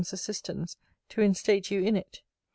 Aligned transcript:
's 0.01 0.13
assistance 0.13 0.77
to 1.09 1.21
instate 1.21 1.69
you 1.69 1.79
in 1.83 1.95
it. 1.95 2.23